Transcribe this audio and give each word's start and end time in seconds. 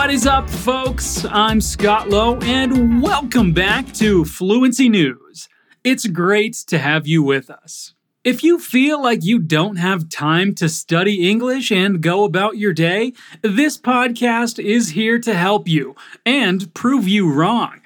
What 0.00 0.10
is 0.10 0.26
up, 0.26 0.48
folks? 0.48 1.26
I'm 1.26 1.60
Scott 1.60 2.08
Lowe, 2.08 2.38
and 2.38 3.02
welcome 3.02 3.52
back 3.52 3.92
to 3.92 4.24
Fluency 4.24 4.88
News. 4.88 5.46
It's 5.84 6.06
great 6.06 6.54
to 6.68 6.78
have 6.78 7.06
you 7.06 7.22
with 7.22 7.50
us. 7.50 7.92
If 8.24 8.42
you 8.42 8.58
feel 8.58 9.02
like 9.02 9.22
you 9.22 9.38
don't 9.38 9.76
have 9.76 10.08
time 10.08 10.54
to 10.54 10.70
study 10.70 11.28
English 11.28 11.70
and 11.70 12.00
go 12.00 12.24
about 12.24 12.56
your 12.56 12.72
day, 12.72 13.12
this 13.42 13.76
podcast 13.76 14.58
is 14.58 14.88
here 14.88 15.18
to 15.18 15.34
help 15.34 15.68
you 15.68 15.94
and 16.24 16.72
prove 16.72 17.06
you 17.06 17.30
wrong. 17.30 17.82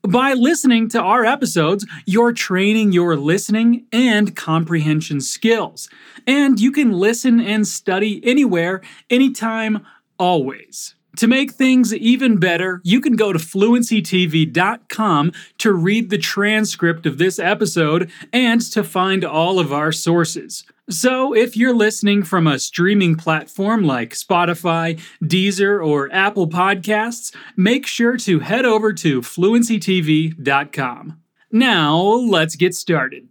By 0.00 0.32
listening 0.32 0.88
to 0.88 1.02
our 1.02 1.26
episodes, 1.26 1.86
you're 2.06 2.32
training 2.32 2.92
your 2.92 3.14
listening 3.14 3.84
and 3.92 4.34
comprehension 4.34 5.20
skills. 5.20 5.90
And 6.26 6.58
you 6.58 6.72
can 6.72 6.92
listen 6.92 7.38
and 7.38 7.68
study 7.68 8.22
anywhere, 8.24 8.80
anytime, 9.10 9.86
always. 10.18 10.94
To 11.18 11.26
make 11.26 11.50
things 11.50 11.92
even 11.92 12.36
better, 12.36 12.80
you 12.84 13.00
can 13.00 13.16
go 13.16 13.32
to 13.32 13.40
fluencytv.com 13.40 15.32
to 15.58 15.72
read 15.72 16.10
the 16.10 16.18
transcript 16.18 17.06
of 17.06 17.18
this 17.18 17.40
episode 17.40 18.08
and 18.32 18.60
to 18.70 18.84
find 18.84 19.24
all 19.24 19.58
of 19.58 19.72
our 19.72 19.90
sources. 19.90 20.62
So, 20.88 21.34
if 21.34 21.56
you're 21.56 21.74
listening 21.74 22.22
from 22.22 22.46
a 22.46 22.60
streaming 22.60 23.16
platform 23.16 23.82
like 23.82 24.14
Spotify, 24.14 25.00
Deezer, 25.20 25.84
or 25.84 26.08
Apple 26.12 26.48
Podcasts, 26.48 27.34
make 27.56 27.84
sure 27.84 28.16
to 28.18 28.38
head 28.38 28.64
over 28.64 28.92
to 28.92 29.20
fluencytv.com. 29.20 31.20
Now, 31.50 32.00
let's 32.00 32.54
get 32.54 32.74
started. 32.74 33.28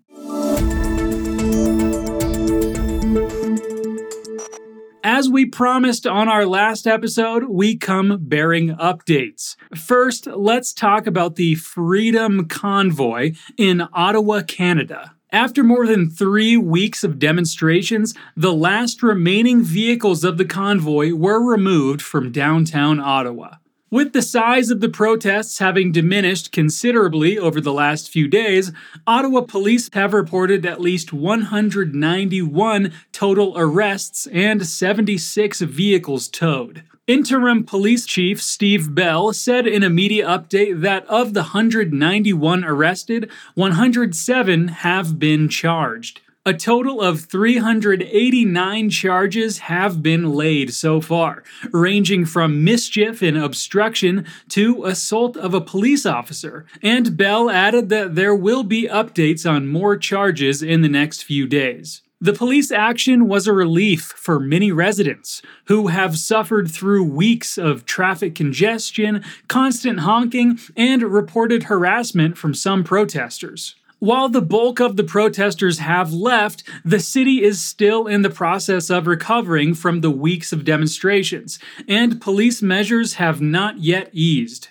As 5.18 5.28
we 5.32 5.48
promised 5.48 6.06
on 6.06 6.30
our 6.30 6.46
last 6.46 6.86
episode, 6.86 7.46
we 7.46 7.76
come 7.76 8.20
bearing 8.22 8.76
updates. 8.76 9.56
First, 9.76 10.28
let's 10.28 10.72
talk 10.72 11.08
about 11.08 11.38
the 11.38 11.56
Freedom 11.56 12.48
Convoy 12.48 13.34
in 13.58 13.88
Ottawa, 13.94 14.44
Canada. 14.44 15.16
After 15.32 15.64
more 15.64 15.88
than 15.88 16.12
three 16.12 16.56
weeks 16.56 17.04
of 17.04 17.18
demonstrations, 17.18 18.14
the 18.36 18.54
last 18.54 19.02
remaining 19.02 19.64
vehicles 19.64 20.24
of 20.24 20.38
the 20.38 20.46
convoy 20.46 21.14
were 21.14 21.44
removed 21.44 22.04
from 22.04 22.32
downtown 22.32 23.00
Ottawa. 23.00 23.56
With 23.90 24.12
the 24.12 24.22
size 24.22 24.70
of 24.70 24.82
the 24.82 24.90
protests 24.90 25.60
having 25.60 25.94
diminished 25.94 26.52
considerably 26.52 27.40
over 27.40 27.62
the 27.62 27.72
last 27.72 28.10
few 28.10 28.28
days, 28.28 28.74
Ottawa 29.08 29.42
police 29.42 29.90
have 29.94 30.12
reported 30.12 30.66
at 30.66 30.82
least 30.82 31.14
191 31.14 32.92
total 33.14 33.54
arrests 33.56 34.28
and 34.28 34.68
76 34.68 35.62
vehicles 35.62 36.28
towed. 36.28 36.84
Interim 37.08 37.64
Police 37.64 38.06
Chief 38.06 38.42
Steve 38.42 38.94
Bell 38.94 39.32
said 39.32 39.66
in 39.66 39.84
a 39.84 39.90
media 39.90 40.28
update 40.28 40.82
that 40.82 41.06
of 41.06 41.34
the 41.34 41.44
191 41.44 42.66
arrested, 42.66 43.32
107 43.56 44.68
have 44.68 45.18
been 45.18 45.48
charged. 45.48 46.20
A 46.48 46.54
total 46.54 47.02
of 47.02 47.26
389 47.26 48.90
charges 48.90 49.58
have 49.58 50.02
been 50.02 50.32
laid 50.32 50.74
so 50.74 51.02
far, 51.02 51.44
ranging 51.74 52.24
from 52.24 52.64
mischief 52.64 53.22
and 53.22 53.38
obstruction 53.38 54.26
to 54.52 54.86
assault 54.86 55.36
of 55.36 55.54
a 55.54 55.60
police 55.60 56.06
officer. 56.06 56.66
And 56.82 57.18
Bell 57.18 57.50
added 57.50 57.90
that 57.90 58.16
there 58.16 58.34
will 58.34 58.64
be 58.64 58.88
updates 58.88 59.46
on 59.46 59.68
more 59.68 59.98
charges 59.98 60.64
in 60.64 60.84
the 60.84 60.88
next 60.88 61.24
few 61.24 61.48
days. 61.48 62.02
The 62.22 62.32
police 62.32 62.72
action 62.72 63.28
was 63.28 63.46
a 63.46 63.52
relief 63.52 64.14
for 64.16 64.40
many 64.40 64.72
residents 64.72 65.42
who 65.66 65.88
have 65.88 66.18
suffered 66.18 66.72
through 66.72 67.04
weeks 67.04 67.58
of 67.58 67.86
traffic 67.86 68.36
congestion, 68.36 69.22
constant 69.50 70.00
honking, 70.00 70.60
and 70.78 71.04
reported 71.04 71.64
harassment 71.64 72.38
from 72.38 72.54
some 72.54 72.86
protesters. 72.86 73.76
While 74.00 74.30
the 74.30 74.42
bulk 74.42 74.80
of 74.80 74.96
the 74.96 75.04
protesters 75.04 75.80
have 75.80 76.14
left, 76.14 76.64
the 76.86 77.00
city 77.00 77.44
is 77.44 77.60
still 77.60 78.06
in 78.06 78.22
the 78.22 78.30
process 78.30 78.92
of 78.92 79.08
recovering 79.08 79.74
from 79.74 80.02
the 80.02 80.12
weeks 80.12 80.54
of 80.54 80.64
demonstrations, 80.64 81.58
and 81.88 82.22
police 82.22 82.62
measures 82.62 83.16
have 83.16 83.42
not 83.42 83.80
yet 83.80 84.12
eased. 84.14 84.68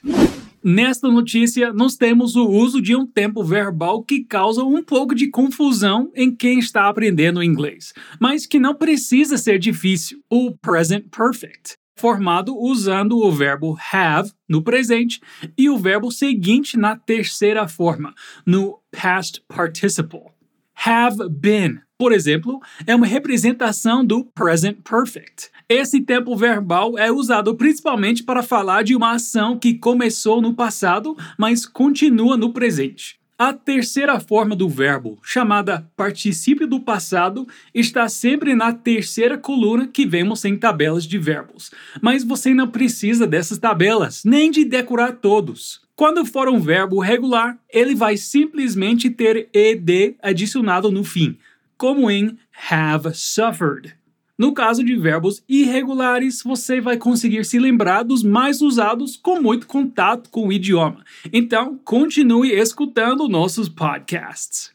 Nesta 0.62 1.08
notícia, 1.08 1.72
nós 1.72 1.96
temos 1.96 2.36
o 2.36 2.48
uso 2.48 2.80
de 2.80 2.94
um 2.94 3.04
tempo 3.04 3.42
verbal 3.42 4.04
que 4.04 4.22
causa 4.22 4.62
um 4.62 4.80
pouco 4.80 5.12
de 5.12 5.28
confusão 5.28 6.08
em 6.14 6.32
quem 6.32 6.60
está 6.60 6.88
aprendendo 6.88 7.42
inglês, 7.42 7.92
mas 8.20 8.46
que 8.46 8.60
não 8.60 8.76
precisa 8.76 9.36
ser 9.36 9.58
difícil: 9.58 10.20
o 10.30 10.52
present 10.52 11.04
perfect 11.10 11.76
formado 11.96 12.56
usando 12.56 13.18
o 13.18 13.32
verbo 13.32 13.76
have 13.92 14.30
no 14.48 14.62
presente 14.62 15.20
e 15.56 15.70
o 15.70 15.78
verbo 15.78 16.10
seguinte 16.12 16.76
na 16.76 16.94
terceira 16.94 17.66
forma, 17.66 18.14
no 18.44 18.78
past 18.90 19.42
participle. 19.48 20.36
Have 20.84 21.28
been, 21.30 21.80
por 21.98 22.12
exemplo, 22.12 22.60
é 22.86 22.94
uma 22.94 23.06
representação 23.06 24.04
do 24.04 24.24
present 24.24 24.76
perfect. 24.82 25.50
Esse 25.68 26.00
tempo 26.00 26.36
verbal 26.36 26.98
é 26.98 27.10
usado 27.10 27.56
principalmente 27.56 28.22
para 28.22 28.42
falar 28.42 28.84
de 28.84 28.94
uma 28.94 29.12
ação 29.12 29.58
que 29.58 29.74
começou 29.74 30.40
no 30.42 30.54
passado, 30.54 31.16
mas 31.38 31.64
continua 31.64 32.36
no 32.36 32.52
presente. 32.52 33.18
A 33.38 33.52
terceira 33.52 34.18
forma 34.18 34.56
do 34.56 34.66
verbo, 34.66 35.18
chamada 35.22 35.86
particípio 35.94 36.66
do 36.66 36.80
passado, 36.80 37.46
está 37.74 38.08
sempre 38.08 38.54
na 38.54 38.72
terceira 38.72 39.36
coluna 39.36 39.86
que 39.86 40.06
vemos 40.06 40.42
em 40.46 40.56
tabelas 40.56 41.04
de 41.04 41.18
verbos. 41.18 41.70
Mas 42.00 42.24
você 42.24 42.54
não 42.54 42.66
precisa 42.66 43.26
dessas 43.26 43.58
tabelas, 43.58 44.24
nem 44.24 44.50
de 44.50 44.64
decorar 44.64 45.16
todos. 45.16 45.82
Quando 45.94 46.24
for 46.24 46.48
um 46.48 46.58
verbo 46.58 46.98
regular, 46.98 47.58
ele 47.70 47.94
vai 47.94 48.16
simplesmente 48.16 49.10
ter 49.10 49.50
ed 49.52 50.16
adicionado 50.22 50.90
no 50.90 51.04
fim, 51.04 51.36
como 51.76 52.10
em 52.10 52.38
have 52.70 53.10
suffered. 53.12 53.94
No 54.38 54.52
caso 54.52 54.84
de 54.84 54.94
verbos 54.96 55.42
irregulares, 55.48 56.42
você 56.42 56.78
vai 56.78 56.98
conseguir 56.98 57.44
se 57.44 57.58
lembrar 57.58 58.02
dos 58.02 58.22
mais 58.22 58.60
usados 58.60 59.16
com 59.16 59.40
muito 59.40 59.66
contato 59.66 60.28
com 60.28 60.48
o 60.48 60.52
idioma. 60.52 61.02
Então, 61.32 61.78
continue 61.82 62.52
escutando 62.52 63.28
nossos 63.28 63.68
podcasts. 63.68 64.74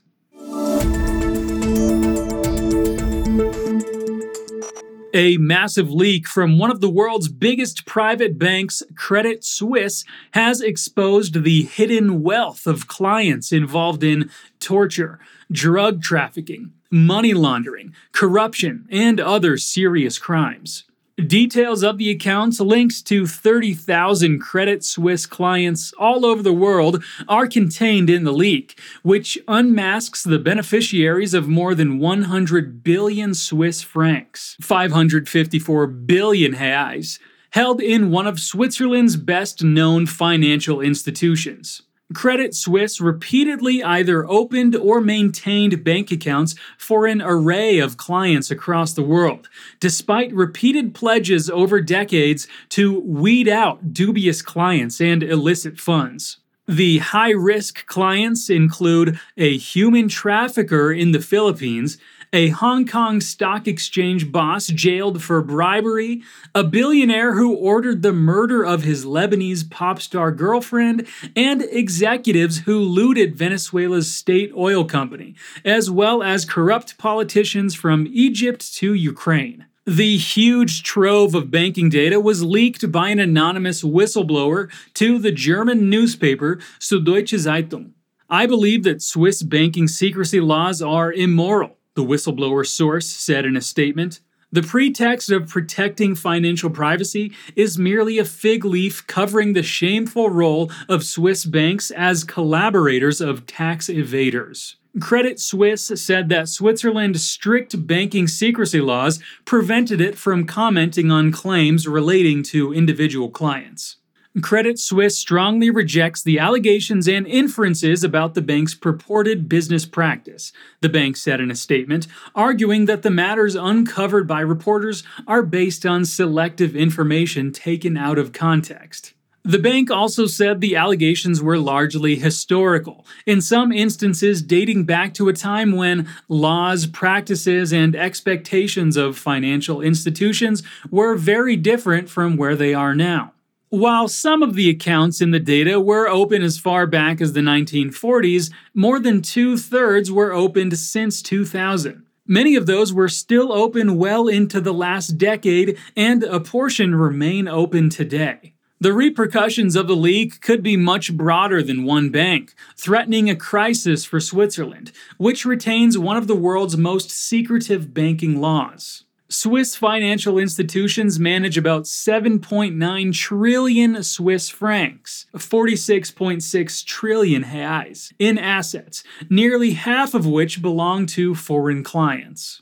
A 5.13 5.37
massive 5.37 5.91
leak 5.91 6.27
from 6.27 6.57
one 6.57 6.71
of 6.71 6.79
the 6.79 6.89
world's 6.89 7.27
biggest 7.27 7.85
private 7.85 8.39
banks, 8.39 8.81
Credit 8.95 9.43
Suisse, 9.43 10.05
has 10.31 10.61
exposed 10.61 11.43
the 11.43 11.63
hidden 11.63 12.23
wealth 12.23 12.65
of 12.65 12.87
clients 12.87 13.51
involved 13.51 14.03
in 14.03 14.29
torture, 14.59 15.19
drug 15.51 16.01
trafficking, 16.01 16.71
money 16.89 17.33
laundering, 17.33 17.93
corruption, 18.13 18.87
and 18.89 19.19
other 19.19 19.57
serious 19.57 20.17
crimes. 20.17 20.85
Details 21.27 21.83
of 21.83 21.97
the 21.97 22.09
accounts, 22.09 22.59
links 22.59 23.01
to 23.03 23.27
30,000 23.27 24.39
Credit 24.39 24.83
Suisse 24.83 25.25
clients 25.25 25.93
all 25.93 26.25
over 26.25 26.41
the 26.41 26.53
world, 26.53 27.03
are 27.27 27.47
contained 27.47 28.09
in 28.09 28.23
the 28.23 28.33
leak, 28.33 28.79
which 29.03 29.37
unmasks 29.47 30.23
the 30.23 30.39
beneficiaries 30.39 31.33
of 31.33 31.47
more 31.47 31.75
than 31.75 31.99
100 31.99 32.83
billion 32.83 33.33
Swiss 33.35 33.81
francs, 33.83 34.55
554 34.61 35.87
billion 35.87 36.53
reais, 36.53 37.19
held 37.51 37.81
in 37.81 38.09
one 38.09 38.25
of 38.25 38.39
Switzerland's 38.39 39.15
best 39.15 39.63
known 39.63 40.07
financial 40.07 40.81
institutions. 40.81 41.83
Credit 42.13 42.55
Suisse 42.55 42.99
repeatedly 42.99 43.83
either 43.83 44.27
opened 44.29 44.75
or 44.75 45.01
maintained 45.01 45.83
bank 45.83 46.11
accounts 46.11 46.55
for 46.77 47.05
an 47.05 47.21
array 47.21 47.79
of 47.79 47.97
clients 47.97 48.51
across 48.51 48.93
the 48.93 49.03
world, 49.03 49.49
despite 49.79 50.33
repeated 50.33 50.93
pledges 50.93 51.49
over 51.49 51.81
decades 51.81 52.47
to 52.69 52.99
weed 53.01 53.47
out 53.47 53.93
dubious 53.93 54.41
clients 54.41 54.99
and 54.99 55.23
illicit 55.23 55.79
funds. 55.79 56.37
The 56.67 56.99
high 56.99 57.31
risk 57.31 57.85
clients 57.87 58.49
include 58.49 59.19
a 59.37 59.57
human 59.57 60.07
trafficker 60.07 60.91
in 60.91 61.11
the 61.11 61.19
Philippines 61.19 61.97
a 62.33 62.49
Hong 62.49 62.85
Kong 62.85 63.19
stock 63.19 63.67
exchange 63.67 64.31
boss 64.31 64.67
jailed 64.67 65.21
for 65.21 65.41
bribery, 65.41 66.21
a 66.55 66.63
billionaire 66.63 67.33
who 67.33 67.53
ordered 67.53 68.01
the 68.01 68.13
murder 68.13 68.63
of 68.63 68.83
his 68.83 69.05
Lebanese 69.05 69.69
pop 69.69 70.01
star 70.01 70.31
girlfriend, 70.31 71.07
and 71.35 71.61
executives 71.63 72.59
who 72.59 72.79
looted 72.79 73.35
Venezuela's 73.35 74.13
state 74.13 74.51
oil 74.55 74.85
company, 74.85 75.35
as 75.65 75.91
well 75.91 76.23
as 76.23 76.45
corrupt 76.45 76.97
politicians 76.97 77.75
from 77.75 78.07
Egypt 78.09 78.73
to 78.75 78.93
Ukraine. 78.93 79.65
The 79.85 80.15
huge 80.15 80.83
trove 80.83 81.35
of 81.35 81.51
banking 81.51 81.89
data 81.89 82.21
was 82.21 82.43
leaked 82.43 82.91
by 82.93 83.09
an 83.09 83.19
anonymous 83.19 83.83
whistleblower 83.83 84.71
to 84.93 85.19
the 85.19 85.31
German 85.33 85.89
newspaper 85.89 86.59
Süddeutsche 86.79 87.39
Zeitung. 87.39 87.91
I 88.29 88.45
believe 88.45 88.83
that 88.83 89.01
Swiss 89.01 89.43
banking 89.43 89.89
secrecy 89.89 90.39
laws 90.39 90.81
are 90.81 91.11
immoral 91.11 91.77
the 91.95 92.03
whistleblower 92.03 92.65
source 92.65 93.07
said 93.07 93.45
in 93.45 93.55
a 93.55 93.61
statement. 93.61 94.21
The 94.53 94.61
pretext 94.61 95.31
of 95.31 95.47
protecting 95.47 96.13
financial 96.13 96.69
privacy 96.69 97.31
is 97.55 97.77
merely 97.77 98.17
a 98.17 98.25
fig 98.25 98.65
leaf 98.65 99.07
covering 99.07 99.53
the 99.53 99.63
shameful 99.63 100.29
role 100.29 100.69
of 100.89 101.05
Swiss 101.05 101.45
banks 101.45 101.89
as 101.89 102.25
collaborators 102.25 103.21
of 103.21 103.45
tax 103.45 103.87
evaders. 103.87 104.75
Credit 104.99 105.39
Suisse 105.39 105.89
said 105.95 106.27
that 106.29 106.49
Switzerland's 106.49 107.25
strict 107.25 107.87
banking 107.87 108.27
secrecy 108.27 108.81
laws 108.81 109.21
prevented 109.45 110.01
it 110.01 110.17
from 110.17 110.45
commenting 110.45 111.09
on 111.09 111.31
claims 111.31 111.87
relating 111.87 112.43
to 112.43 112.73
individual 112.73 113.29
clients. 113.29 114.00
Credit 114.39 114.79
Suisse 114.79 115.17
strongly 115.17 115.69
rejects 115.69 116.23
the 116.23 116.39
allegations 116.39 117.05
and 117.05 117.27
inferences 117.27 118.01
about 118.01 118.33
the 118.33 118.41
bank's 118.41 118.73
purported 118.73 119.49
business 119.49 119.85
practice, 119.85 120.53
the 120.79 120.87
bank 120.87 121.17
said 121.17 121.41
in 121.41 121.51
a 121.51 121.55
statement, 121.55 122.07
arguing 122.33 122.85
that 122.85 123.01
the 123.01 123.11
matters 123.11 123.55
uncovered 123.55 124.29
by 124.29 124.39
reporters 124.39 125.03
are 125.27 125.43
based 125.43 125.85
on 125.85 126.05
selective 126.05 126.77
information 126.77 127.51
taken 127.51 127.97
out 127.97 128.17
of 128.17 128.31
context. 128.31 129.11
The 129.43 129.59
bank 129.59 129.91
also 129.91 130.27
said 130.27 130.61
the 130.61 130.77
allegations 130.77 131.41
were 131.41 131.57
largely 131.57 132.15
historical, 132.15 133.05
in 133.25 133.41
some 133.41 133.73
instances 133.73 134.41
dating 134.41 134.85
back 134.85 135.13
to 135.15 135.27
a 135.27 135.33
time 135.33 135.73
when 135.73 136.07
laws, 136.29 136.85
practices, 136.85 137.73
and 137.73 137.97
expectations 137.97 138.95
of 138.95 139.17
financial 139.17 139.81
institutions 139.81 140.63
were 140.89 141.15
very 141.15 141.57
different 141.57 142.09
from 142.09 142.37
where 142.37 142.55
they 142.55 142.73
are 142.73 142.95
now. 142.95 143.33
While 143.71 144.09
some 144.09 144.43
of 144.43 144.55
the 144.55 144.69
accounts 144.69 145.21
in 145.21 145.31
the 145.31 145.39
data 145.39 145.79
were 145.79 146.05
open 146.05 146.41
as 146.41 146.57
far 146.57 146.85
back 146.85 147.21
as 147.21 147.31
the 147.31 147.39
1940s, 147.39 148.51
more 148.73 148.99
than 148.99 149.21
two 149.21 149.55
thirds 149.55 150.11
were 150.11 150.33
opened 150.33 150.77
since 150.77 151.21
2000. 151.21 152.05
Many 152.27 152.57
of 152.57 152.65
those 152.65 152.91
were 152.91 153.07
still 153.07 153.53
open 153.53 153.95
well 153.95 154.27
into 154.27 154.59
the 154.59 154.73
last 154.73 155.17
decade, 155.17 155.77
and 155.95 156.21
a 156.21 156.41
portion 156.41 156.95
remain 156.95 157.47
open 157.47 157.89
today. 157.89 158.55
The 158.81 158.91
repercussions 158.91 159.77
of 159.77 159.87
the 159.87 159.95
leak 159.95 160.41
could 160.41 160.61
be 160.61 160.75
much 160.75 161.15
broader 161.15 161.63
than 161.63 161.85
one 161.85 162.09
bank, 162.09 162.53
threatening 162.75 163.29
a 163.29 163.37
crisis 163.37 164.03
for 164.03 164.19
Switzerland, 164.19 164.91
which 165.17 165.45
retains 165.45 165.97
one 165.97 166.17
of 166.17 166.27
the 166.27 166.35
world's 166.35 166.75
most 166.75 167.09
secretive 167.09 167.93
banking 167.93 168.41
laws. 168.41 169.05
Swiss 169.31 169.77
financial 169.77 170.37
institutions 170.37 171.17
manage 171.17 171.57
about 171.57 171.85
7.9 171.85 173.13
trillion 173.13 174.03
Swiss 174.03 174.49
francs, 174.49 175.25
46.6 175.33 176.83
trillion 176.83 177.43
reais, 177.45 178.11
in 178.19 178.37
assets, 178.37 179.05
nearly 179.29 179.71
half 179.71 180.13
of 180.13 180.27
which 180.27 180.61
belong 180.61 181.05
to 181.05 181.33
foreign 181.33 181.81
clients. 181.81 182.61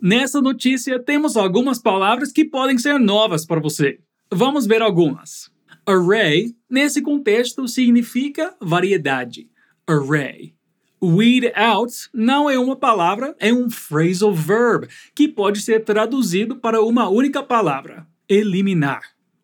Nessa 0.00 0.40
notícia, 0.40 1.00
temos 1.00 1.36
algumas 1.36 1.80
palavras 1.80 2.30
que 2.30 2.44
podem 2.44 2.78
ser 2.78 3.00
novas 3.00 3.44
para 3.44 3.60
você. 3.60 3.98
Vamos 4.32 4.66
ver 4.66 4.82
algumas. 4.82 5.50
Array, 5.84 6.54
nesse 6.70 7.02
contexto, 7.02 7.66
significa 7.66 8.54
variedade. 8.60 9.50
Array. 9.88 10.54
Weed 11.04 11.50
out 11.56 12.08
não 12.14 12.48
é 12.48 12.56
uma 12.56 12.76
palavra, 12.76 13.34
é 13.40 13.52
um 13.52 13.68
phrasal 13.68 14.32
verb 14.32 14.86
que 15.12 15.26
pode 15.26 15.60
ser 15.60 15.82
traduzido 15.82 16.54
para 16.54 16.80
uma 16.80 17.08
única 17.08 17.42
palavra: 17.42 18.06
eliminar. 18.28 19.02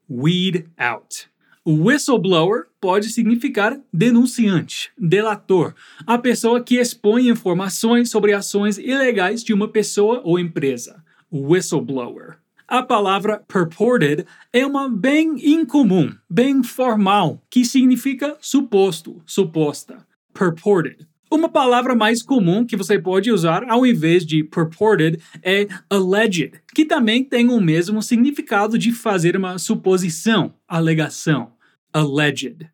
Weed 0.09 0.67
out. 0.79 1.29
Whistleblower 1.67 2.67
pode 2.81 3.11
significar 3.11 3.79
denunciante, 3.93 4.93
delator, 4.97 5.75
a 6.07 6.17
pessoa 6.17 6.63
que 6.63 6.77
expõe 6.77 7.29
informações 7.29 8.09
sobre 8.09 8.33
ações 8.33 8.79
ilegais 8.79 9.43
de 9.43 9.53
uma 9.53 9.67
pessoa 9.67 10.23
ou 10.25 10.39
empresa. 10.39 11.03
Whistleblower. 11.31 12.37
A 12.69 12.85
palavra 12.85 13.43
purported 13.49 14.25
é 14.53 14.65
uma 14.65 14.89
bem 14.89 15.35
incomum, 15.43 16.15
bem 16.31 16.63
formal, 16.63 17.43
que 17.51 17.65
significa 17.65 18.37
suposto, 18.41 19.21
suposta. 19.27 20.07
Purported. 20.33 21.08
Uma 21.31 21.49
palavra 21.49 21.95
mais 21.95 22.23
comum 22.23 22.65
que 22.65 22.77
você 22.77 22.99
pode 22.99 23.31
usar 23.31 23.65
ao 23.69 23.85
invés 23.85 24.25
de 24.25 24.43
purported 24.43 25.21
é 25.43 25.67
alleged, 25.91 26.53
que 26.75 26.85
também 26.85 27.23
tem 27.23 27.49
o 27.49 27.61
mesmo 27.61 28.03
significado 28.03 28.79
de 28.79 28.93
fazer 28.93 29.37
uma 29.37 29.59
suposição, 29.59 30.55
alegação. 30.67 31.53
Alleged. 31.93 32.71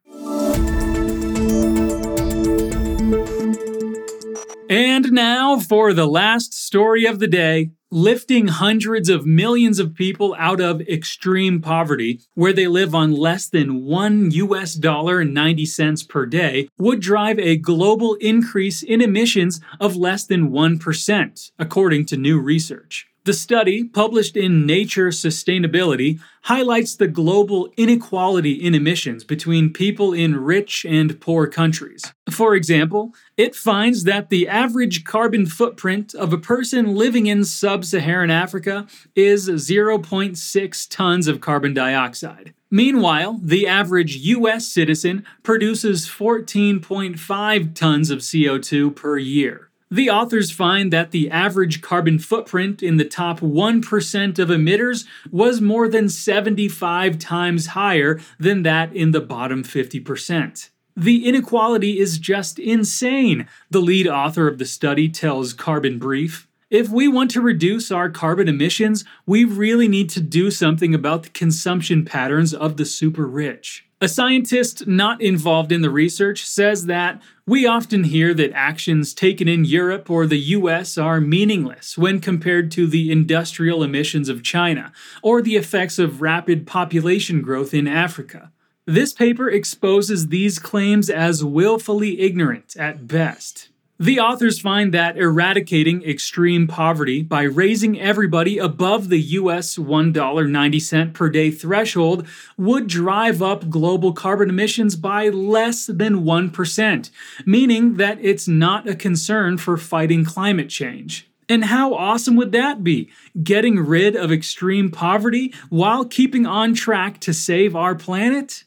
And 4.74 5.12
now 5.12 5.60
for 5.60 5.92
the 5.92 6.04
last 6.04 6.52
story 6.52 7.04
of 7.06 7.20
the 7.20 7.28
day 7.28 7.70
lifting 7.92 8.48
hundreds 8.48 9.08
of 9.08 9.24
millions 9.24 9.78
of 9.78 9.94
people 9.94 10.34
out 10.36 10.60
of 10.60 10.80
extreme 10.80 11.60
poverty, 11.60 12.20
where 12.34 12.52
they 12.52 12.66
live 12.66 12.92
on 12.92 13.12
less 13.12 13.48
than 13.48 13.84
1 13.84 14.32
US 14.32 14.74
dollar 14.74 15.20
and 15.20 15.32
90 15.32 15.64
cents 15.66 16.02
per 16.02 16.26
day, 16.26 16.68
would 16.76 16.98
drive 16.98 17.38
a 17.38 17.56
global 17.56 18.14
increase 18.14 18.82
in 18.82 19.00
emissions 19.00 19.60
of 19.78 19.94
less 19.94 20.26
than 20.26 20.50
1%, 20.50 21.50
according 21.56 22.04
to 22.06 22.16
new 22.16 22.40
research. 22.40 23.06
The 23.24 23.32
study, 23.32 23.84
published 23.84 24.36
in 24.36 24.66
Nature 24.66 25.08
Sustainability, 25.08 26.20
highlights 26.42 26.94
the 26.94 27.08
global 27.08 27.72
inequality 27.74 28.52
in 28.52 28.74
emissions 28.74 29.24
between 29.24 29.72
people 29.72 30.12
in 30.12 30.36
rich 30.36 30.84
and 30.84 31.18
poor 31.22 31.46
countries. 31.46 32.12
For 32.30 32.54
example, 32.54 33.14
it 33.38 33.54
finds 33.54 34.04
that 34.04 34.28
the 34.28 34.46
average 34.46 35.04
carbon 35.04 35.46
footprint 35.46 36.14
of 36.14 36.34
a 36.34 36.38
person 36.38 36.96
living 36.96 37.24
in 37.24 37.46
sub 37.46 37.86
Saharan 37.86 38.30
Africa 38.30 38.86
is 39.16 39.48
0.6 39.48 40.86
tons 40.90 41.26
of 41.26 41.40
carbon 41.40 41.72
dioxide. 41.72 42.52
Meanwhile, 42.70 43.40
the 43.42 43.66
average 43.66 44.16
US 44.16 44.66
citizen 44.66 45.24
produces 45.42 46.06
14.5 46.06 47.74
tons 47.74 48.10
of 48.10 48.18
CO2 48.18 48.94
per 48.94 49.16
year. 49.16 49.70
The 49.90 50.10
authors 50.10 50.50
find 50.50 50.92
that 50.92 51.10
the 51.10 51.30
average 51.30 51.80
carbon 51.82 52.18
footprint 52.18 52.82
in 52.82 52.96
the 52.96 53.04
top 53.04 53.40
1% 53.40 54.38
of 54.38 54.48
emitters 54.48 55.04
was 55.30 55.60
more 55.60 55.88
than 55.88 56.08
75 56.08 57.18
times 57.18 57.66
higher 57.68 58.20
than 58.38 58.62
that 58.62 58.94
in 58.94 59.10
the 59.10 59.20
bottom 59.20 59.62
50%. 59.62 60.70
The 60.96 61.26
inequality 61.26 61.98
is 61.98 62.18
just 62.18 62.58
insane, 62.58 63.48
the 63.68 63.80
lead 63.80 64.06
author 64.06 64.46
of 64.46 64.58
the 64.58 64.64
study 64.64 65.08
tells 65.08 65.52
Carbon 65.52 65.98
Brief. 65.98 66.48
If 66.70 66.88
we 66.88 67.08
want 67.08 67.30
to 67.32 67.40
reduce 67.40 67.90
our 67.90 68.08
carbon 68.08 68.48
emissions, 68.48 69.04
we 69.26 69.44
really 69.44 69.86
need 69.86 70.08
to 70.10 70.20
do 70.20 70.50
something 70.50 70.94
about 70.94 71.24
the 71.24 71.28
consumption 71.28 72.04
patterns 72.04 72.54
of 72.54 72.76
the 72.76 72.86
super 72.86 73.26
rich. 73.26 73.86
A 74.00 74.08
scientist 74.08 74.86
not 74.86 75.22
involved 75.22 75.72
in 75.72 75.82
the 75.82 75.90
research 75.90 76.44
says 76.44 76.86
that 76.86 77.22
we 77.46 77.66
often 77.66 78.04
hear 78.04 78.34
that 78.34 78.52
actions 78.52 79.14
taken 79.14 79.48
in 79.48 79.64
Europe 79.64 80.10
or 80.10 80.26
the 80.26 80.38
US 80.38 80.98
are 80.98 81.20
meaningless 81.20 81.96
when 81.96 82.20
compared 82.20 82.70
to 82.72 82.86
the 82.86 83.10
industrial 83.10 83.82
emissions 83.82 84.28
of 84.28 84.42
China 84.42 84.92
or 85.22 85.40
the 85.40 85.56
effects 85.56 85.98
of 85.98 86.20
rapid 86.20 86.66
population 86.66 87.40
growth 87.40 87.72
in 87.72 87.86
Africa. 87.86 88.52
This 88.86 89.12
paper 89.12 89.48
exposes 89.48 90.28
these 90.28 90.58
claims 90.58 91.08
as 91.08 91.42
willfully 91.42 92.20
ignorant 92.20 92.76
at 92.76 93.06
best. 93.06 93.70
The 93.98 94.18
authors 94.18 94.58
find 94.58 94.92
that 94.92 95.16
eradicating 95.16 96.02
extreme 96.02 96.66
poverty 96.66 97.22
by 97.22 97.42
raising 97.42 98.00
everybody 98.00 98.58
above 98.58 99.08
the 99.08 99.20
US 99.20 99.76
$1.90 99.76 101.14
per 101.14 101.30
day 101.30 101.52
threshold 101.52 102.26
would 102.56 102.88
drive 102.88 103.40
up 103.40 103.70
global 103.70 104.12
carbon 104.12 104.48
emissions 104.48 104.96
by 104.96 105.28
less 105.28 105.86
than 105.86 106.24
1%, 106.24 107.10
meaning 107.46 107.94
that 107.94 108.18
it's 108.20 108.48
not 108.48 108.88
a 108.88 108.96
concern 108.96 109.58
for 109.58 109.76
fighting 109.76 110.24
climate 110.24 110.70
change. 110.70 111.30
And 111.48 111.66
how 111.66 111.94
awesome 111.94 112.34
would 112.34 112.50
that 112.50 112.82
be? 112.82 113.10
Getting 113.44 113.78
rid 113.78 114.16
of 114.16 114.32
extreme 114.32 114.90
poverty 114.90 115.54
while 115.68 116.04
keeping 116.04 116.46
on 116.46 116.74
track 116.74 117.20
to 117.20 117.32
save 117.32 117.76
our 117.76 117.94
planet? 117.94 118.64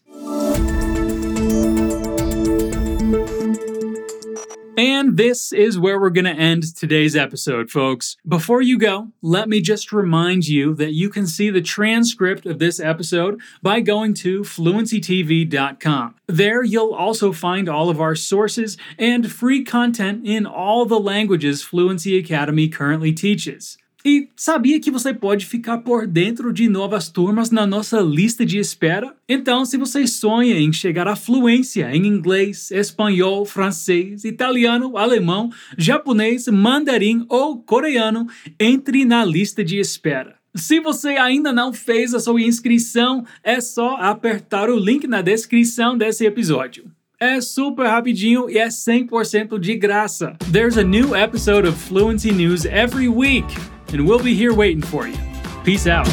And 4.77 5.17
this 5.17 5.51
is 5.51 5.79
where 5.79 5.99
we're 5.99 6.11
going 6.11 6.25
to 6.25 6.31
end 6.31 6.75
today's 6.75 7.15
episode, 7.15 7.71
folks. 7.71 8.15
Before 8.27 8.61
you 8.61 8.77
go, 8.77 9.07
let 9.23 9.49
me 9.49 9.59
just 9.59 9.91
remind 9.91 10.47
you 10.47 10.75
that 10.75 10.93
you 10.93 11.09
can 11.09 11.25
see 11.25 11.49
the 11.49 11.63
transcript 11.63 12.45
of 12.45 12.59
this 12.59 12.79
episode 12.79 13.41
by 13.63 13.81
going 13.81 14.13
to 14.15 14.41
fluencytv.com. 14.41 16.15
There, 16.27 16.63
you'll 16.63 16.93
also 16.93 17.31
find 17.31 17.67
all 17.67 17.89
of 17.89 17.99
our 17.99 18.13
sources 18.13 18.77
and 18.99 19.31
free 19.31 19.63
content 19.63 20.27
in 20.27 20.45
all 20.45 20.85
the 20.85 20.99
languages 20.99 21.63
Fluency 21.63 22.15
Academy 22.15 22.67
currently 22.69 23.11
teaches. 23.13 23.79
E 24.09 24.29
sabia 24.37 24.79
que 24.79 24.89
você 24.89 25.13
pode 25.13 25.45
ficar 25.45 25.79
por 25.79 26.07
dentro 26.07 26.53
de 26.53 26.69
novas 26.69 27.09
turmas 27.09 27.51
na 27.51 27.67
nossa 27.67 27.99
lista 27.99 28.45
de 28.45 28.57
espera? 28.57 29.13
Então, 29.27 29.65
se 29.65 29.75
você 29.75 30.07
sonha 30.07 30.57
em 30.57 30.71
chegar 30.71 31.09
à 31.09 31.15
fluência 31.17 31.93
em 31.93 32.07
inglês, 32.07 32.71
espanhol, 32.71 33.45
francês, 33.45 34.23
italiano, 34.23 34.97
alemão, 34.97 35.49
japonês, 35.77 36.47
mandarim 36.47 37.25
ou 37.27 37.57
coreano, 37.57 38.25
entre 38.57 39.03
na 39.03 39.25
lista 39.25 39.61
de 39.61 39.77
espera. 39.77 40.37
Se 40.55 40.79
você 40.79 41.09
ainda 41.17 41.51
não 41.51 41.73
fez 41.73 42.13
a 42.13 42.21
sua 42.21 42.41
inscrição, 42.41 43.25
é 43.43 43.59
só 43.59 43.97
apertar 43.97 44.69
o 44.69 44.79
link 44.79 45.05
na 45.05 45.21
descrição 45.21 45.97
desse 45.97 46.25
episódio. 46.25 46.89
É 47.19 47.41
super 47.41 47.87
rapidinho 47.87 48.49
e 48.49 48.57
é 48.57 48.69
100% 48.69 49.59
de 49.59 49.75
graça. 49.75 50.37
There's 50.49 50.77
a 50.77 50.83
new 50.83 51.13
episode 51.13 51.67
of 51.67 51.77
Fluency 51.77 52.31
News 52.31 52.63
every 52.63 53.09
week, 53.09 53.47
and 53.93 54.07
we'll 54.07 54.23
be 54.23 54.35
here 54.35 54.53
waiting 54.53 54.81
for 54.81 55.07
you. 55.07 55.17
Peace 55.63 55.87
out. 55.87 56.07